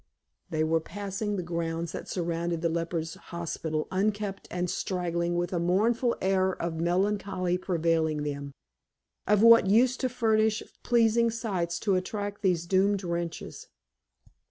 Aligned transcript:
They 0.49 0.63
were 0.63 0.79
passing 0.79 1.35
the 1.35 1.43
grounds 1.43 1.91
that 1.91 2.07
surrounded 2.09 2.63
the 2.63 2.69
lepers' 2.69 3.13
hospital, 3.29 3.87
unkempt 3.91 4.47
and 4.49 4.67
straggling, 4.67 5.35
with 5.35 5.53
a 5.53 5.59
mournful 5.59 6.17
air 6.23 6.59
of 6.59 6.79
melancholy 6.79 7.55
pervading 7.59 8.23
them. 8.23 8.51
Of 9.27 9.43
what 9.43 9.67
use 9.67 9.95
to 9.97 10.09
furnish 10.09 10.63
pleasing 10.81 11.29
sights 11.29 11.77
to 11.81 11.93
attract 11.93 12.41
these 12.41 12.65
doomed 12.65 13.03
wretches? 13.03 13.67